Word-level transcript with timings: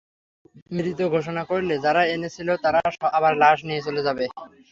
মৃত 0.75 0.99
ঘোষণা 1.11 1.43
করলে 1.43 1.75
যারা 1.83 2.01
এনেছিল 2.15 2.49
তারাই 2.63 2.89
আবার 3.11 3.33
লাশ 3.43 3.57
নিয়ে 3.67 3.85
চলে 3.87 4.01
যায়। 4.05 4.27